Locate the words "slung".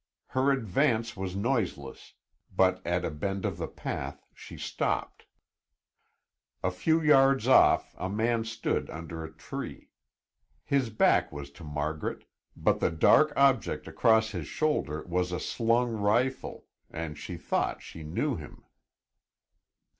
15.39-15.91